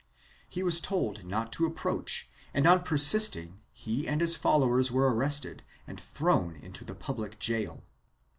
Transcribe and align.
He 0.49 0.63
was 0.63 0.81
told 0.81 1.23
not 1.25 1.51
to 1.53 1.65
approach 1.67 2.27
and 2.55 2.65
on 2.65 2.81
persisting 2.81 3.59
he 3.71 4.07
and 4.07 4.19
his 4.19 4.35
followers 4.35 4.91
were 4.91 5.13
arrested 5.13 5.61
and 5.85 5.99
thrown 6.01 6.55
into 6.55 6.83
the 6.83 6.95
public 6.95 7.37
gaol. 7.37 7.83